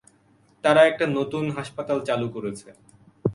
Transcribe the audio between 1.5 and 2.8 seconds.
হাসপাতাল চালু করেছে।